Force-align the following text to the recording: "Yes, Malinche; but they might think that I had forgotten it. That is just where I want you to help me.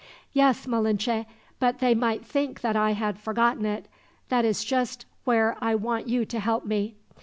"Yes, 0.33 0.65
Malinche; 0.65 1.27
but 1.59 1.77
they 1.77 1.93
might 1.93 2.25
think 2.25 2.61
that 2.61 2.75
I 2.75 2.93
had 2.93 3.19
forgotten 3.19 3.67
it. 3.67 3.87
That 4.29 4.45
is 4.45 4.63
just 4.65 5.05
where 5.25 5.55
I 5.61 5.75
want 5.75 6.07
you 6.09 6.25
to 6.25 6.39
help 6.39 6.65
me. 6.65 6.95